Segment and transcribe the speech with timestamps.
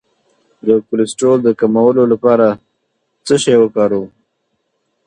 [0.65, 2.47] د کولیسټرول د کمولو لپاره
[3.25, 4.09] څه شی وکاروم؟